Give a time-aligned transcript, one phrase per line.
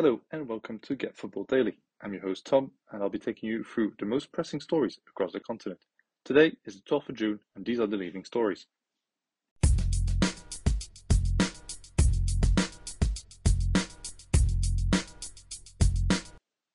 [0.00, 1.76] Hello and welcome to Get Football Daily.
[2.00, 5.32] I'm your host Tom and I'll be taking you through the most pressing stories across
[5.32, 5.80] the continent.
[6.24, 8.66] Today is the 12th of June and these are the leading stories.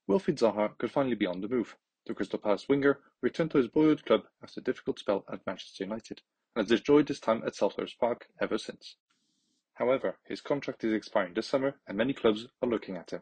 [0.10, 1.78] Wilfried Zaha could finally be on the move.
[2.06, 5.86] The Crystal Palace winger returned to his boyhood club after a difficult spell at Manchester
[5.86, 6.22] United
[6.58, 8.98] and has enjoyed his time at Selhurst Park ever since.
[9.76, 13.22] However, his contract is expiring this summer and many clubs are looking at him.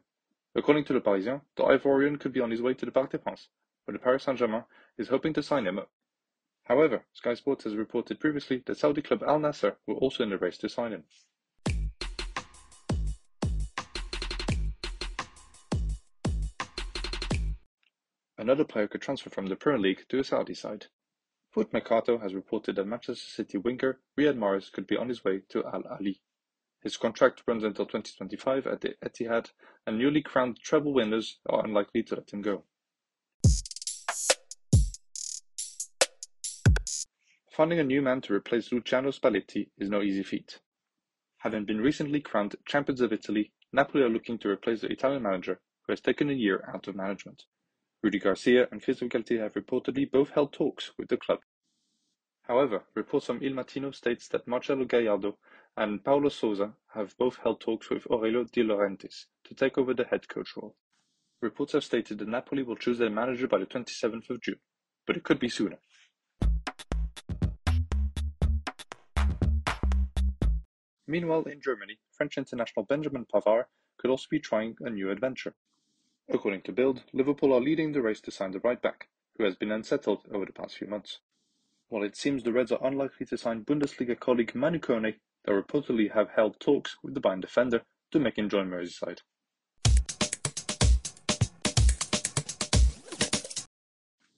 [0.54, 3.20] According to Le Parisien, the Ivorian could be on his way to the Parc des
[3.20, 3.48] Princes,
[3.86, 4.66] where the Paris Saint-Germain
[4.98, 5.90] is hoping to sign him up.
[6.66, 10.38] However, Sky Sports has reported previously that Saudi club Al Nassr were also in the
[10.38, 11.06] race to sign him.
[18.38, 20.88] Another player could transfer from the Premier League to a Saudi side.
[21.52, 25.42] Foot Mercato has reported that Manchester City winger Riyad Mahrez could be on his way
[25.50, 26.20] to Al Ahli.
[26.82, 29.52] His contract runs until 2025 at the Etihad,
[29.86, 32.64] and newly crowned treble winners are unlikely to let him go.
[37.52, 40.60] Finding a new man to replace Luciano Spalletti is no easy feat.
[41.40, 45.60] Having been recently crowned champions of Italy, Napoli are looking to replace the Italian manager,
[45.86, 47.44] who has taken a year out of management.
[48.02, 51.42] Rudi Garcia and Christophe Galtier have reportedly both held talks with the club.
[52.52, 55.38] However, reports from Il Mattino states that Marcelo Gallardo
[55.78, 60.04] and Paulo Sousa have both held talks with Aurelio De Laurentiis to take over the
[60.04, 60.76] head coach role.
[61.42, 64.60] Reports have stated that Napoli will choose their manager by the 27th of June,
[65.08, 65.78] but it could be sooner.
[71.08, 75.56] Meanwhile, in Germany, French international Benjamin Pavard could also be trying a new adventure.
[76.28, 79.08] According to Bild, Liverpool are leading the race to sign the right back,
[79.38, 81.22] who has been unsettled over the past few months.
[81.92, 86.10] While it seems the Reds are unlikely to sign Bundesliga colleague Manu Kone, they reportedly
[86.14, 87.82] have held talks with the Bayern defender
[88.12, 89.20] to make him join Merseyside.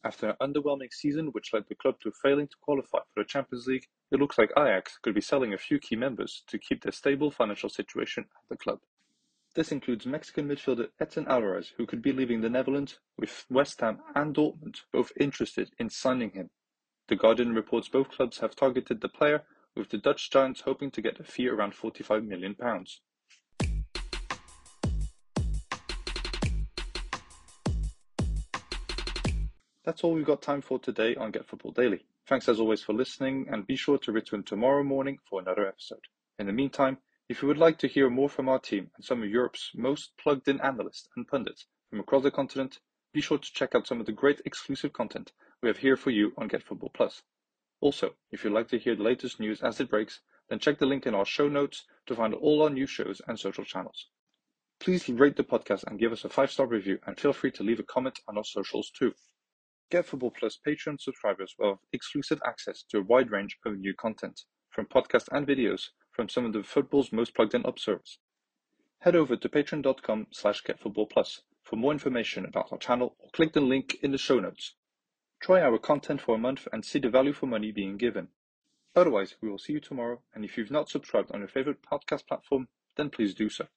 [0.03, 3.68] After an underwhelming season which led the club to failing to qualify for the Champions
[3.68, 6.92] League, it looks like Ajax could be selling a few key members to keep their
[6.92, 8.80] stable financial situation at the club.
[9.53, 14.00] This includes Mexican midfielder Edson Alvarez, who could be leaving the Netherlands, with West Ham
[14.16, 16.50] and Dortmund both interested in signing him.
[17.13, 19.44] The Guardian reports both clubs have targeted the player
[19.75, 22.56] with the Dutch giants hoping to get a fee around £45 million.
[29.85, 32.03] That's all we've got time for today on Get Football Daily.
[32.28, 36.07] Thanks as always for listening, and be sure to return tomorrow morning for another episode.
[36.40, 36.97] In the meantime,
[37.30, 40.18] if you would like to hear more from our team and some of Europe's most
[40.18, 42.80] plugged in analysts and pundits from across the continent,
[43.13, 45.31] be sure to check out some of the great exclusive content
[45.62, 47.22] we have here for you on Get Football Plus.
[47.79, 50.85] Also, if you'd like to hear the latest news as it breaks, then check the
[50.85, 54.07] link in our show notes to find all our new shows and social channels.
[54.79, 57.63] Please rate the podcast and give us a five star review, and feel free to
[57.63, 59.13] leave a comment on our socials too.
[59.91, 63.94] Get Football Plus Patreon subscribers will have exclusive access to a wide range of new
[63.94, 68.18] content, from podcasts and videos from some of the football's most plugged in observers.
[69.00, 73.62] Head over to patreon.com slash getfootballplus for more information about our channel or click the
[73.62, 74.75] link in the show notes.
[75.40, 78.29] Try our content for a month and see the value for money being given.
[78.96, 82.28] Otherwise, we will see you tomorrow, and if you've not subscribed on your favorite podcast
[82.28, 83.68] platform, then please do so.